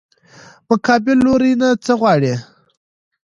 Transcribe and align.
مقابل 0.69 1.17
لوري 1.25 1.51
نه 1.61 1.69
څه 1.85 1.93
غواړې؟ 1.99 2.35